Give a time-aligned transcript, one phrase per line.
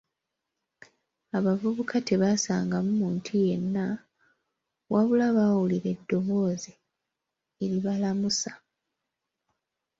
[1.37, 3.85] Abavubuka tebaasangamu muntu yenna,
[4.93, 6.73] wabula baawulira eddoboozi
[7.63, 8.51] eribalamusa.